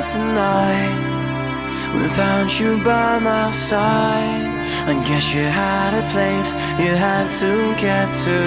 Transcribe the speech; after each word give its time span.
spends 0.00 0.14
the 0.14 1.98
without 1.98 2.60
you 2.60 2.82
by 2.84 3.18
my 3.18 3.50
side. 3.50 4.46
I 4.86 4.94
guess 5.08 5.34
you 5.34 5.42
had 5.42 5.92
a 5.94 6.04
place 6.08 6.52
you 6.82 6.94
had 6.94 7.30
to 7.42 7.74
get 7.76 8.12
to. 8.26 8.40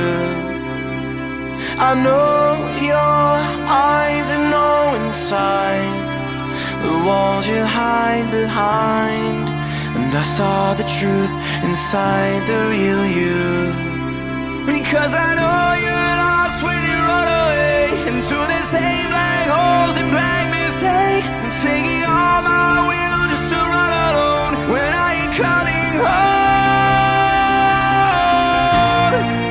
I 1.77 1.93
know 2.03 2.55
your 2.81 3.35
eyes 3.67 4.29
and 4.29 4.51
know 4.51 4.95
inside 5.03 5.91
the 6.83 7.05
walls 7.05 7.47
you 7.47 7.63
hide 7.63 8.29
behind. 8.31 9.49
And 9.97 10.13
I 10.15 10.21
saw 10.21 10.73
the 10.73 10.87
truth 10.97 11.31
inside 11.63 12.41
the 12.47 12.59
real 12.73 13.05
you. 13.19 13.41
Because 14.65 15.13
I 15.13 15.29
know 15.39 15.63
you're 15.85 16.15
lost 16.23 16.63
when 16.63 16.81
you 16.89 16.97
run 17.11 17.27
away 17.41 18.07
into 18.09 18.35
the 18.35 18.61
same 18.73 19.07
black 19.09 19.47
holes 19.49 19.97
and 19.97 20.11
black 20.11 20.40
and 21.29 21.51
taking 21.51 22.03
all 22.03 22.41
my 22.41 22.81
will 22.89 23.27
just 23.29 23.49
to 23.49 23.55
run 23.55 23.93
alone 24.09 24.53
when 24.71 24.91
I 25.07 25.21
ain't 25.21 25.33
coming 25.33 25.99
home. 26.01 26.31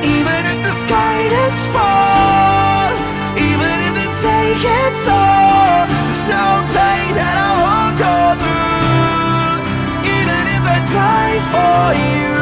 Even 0.03 0.41
if 0.51 0.59
the 0.67 0.73
sky 0.83 1.29
does 1.29 1.59
fall, 1.73 2.91
even 3.39 3.75
if 3.87 3.93
they 3.95 4.09
take 4.25 4.63
it 4.65 4.95
all, 5.07 5.87
there's 5.87 6.23
no 6.27 6.45
pain 6.75 7.09
that 7.19 7.35
I 7.47 7.51
won't 7.63 7.95
go 8.05 8.15
through. 8.41 9.63
Even 10.17 10.43
if 10.55 10.63
I 10.75 10.77
die 10.99 11.39
for 11.53 11.93
you, 12.03 12.40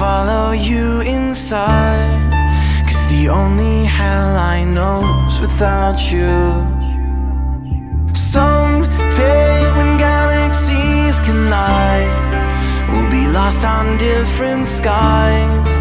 follow 0.00 0.52
you 0.52 1.02
inside. 1.02 2.30
Cause 2.86 3.06
the 3.12 3.28
only 3.28 3.84
hell 3.84 4.30
I 4.54 4.64
know's 4.64 5.38
without 5.44 5.98
you. 6.10 6.32
Someday 8.14 9.56
when 9.76 9.98
galaxies 9.98 11.20
collide 11.20 12.16
We'll 12.90 13.10
be 13.10 13.26
lost 13.28 13.62
on 13.64 13.98
different 13.98 14.66
skies. 14.66 15.72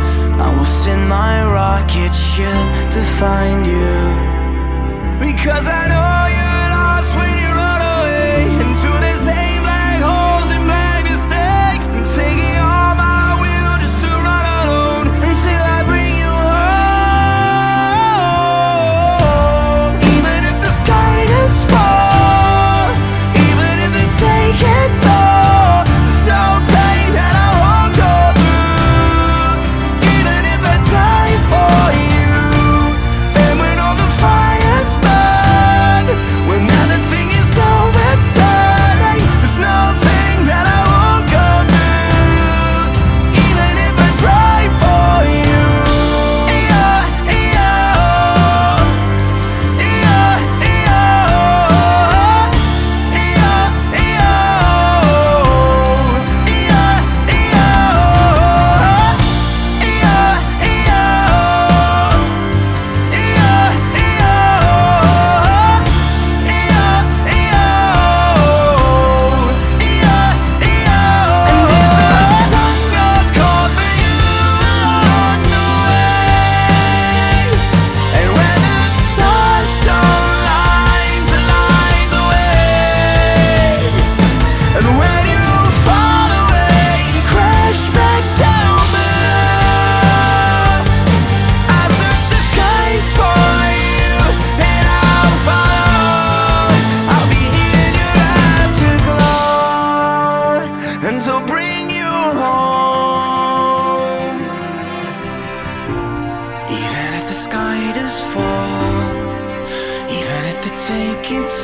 I 0.45 0.47
will 0.55 0.71
send 0.83 1.07
my 1.07 1.35
rocket 1.57 2.13
ship 2.13 2.65
to 2.95 3.01
find 3.19 3.65
you. 3.73 3.95
Because 5.25 5.65
I 5.79 5.81
know 5.91 6.19
you're 6.35 6.48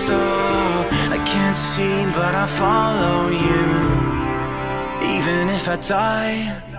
all, 0.10 0.86
I 1.18 1.20
can't 1.26 1.58
see, 1.58 2.06
but 2.14 2.34
I 2.34 2.48
follow 2.62 3.30
you. 3.30 3.68
Even 5.16 5.50
if 5.50 5.68
I 5.68 5.76
die, 5.78 6.75